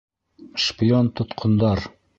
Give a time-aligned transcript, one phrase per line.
[0.63, 1.89] Шпион тотҡандар...